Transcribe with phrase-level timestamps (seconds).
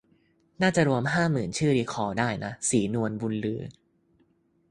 [0.61, 3.61] น่าจะรวมห้าหมื่นชื่อรีคอลได้นะ ศรีนวลบุญลือ